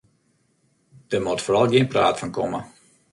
[1.11, 2.59] Der moat foaral gjin praat fan komme.